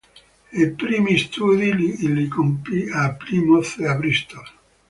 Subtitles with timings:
[0.63, 1.71] I primi studi
[2.15, 4.47] li compì a Plymouth e a Bristol.